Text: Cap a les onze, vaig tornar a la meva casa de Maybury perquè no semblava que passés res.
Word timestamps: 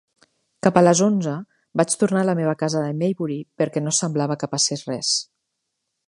Cap 0.67 0.77
a 0.79 0.81
les 0.85 1.01
onze, 1.07 1.33
vaig 1.81 1.91
tornar 2.03 2.23
a 2.23 2.27
la 2.29 2.35
meva 2.39 2.55
casa 2.61 2.81
de 2.85 2.95
Maybury 3.01 3.37
perquè 3.63 3.83
no 3.89 3.93
semblava 3.99 4.39
que 4.45 4.49
passés 4.55 4.87
res. 4.93 5.13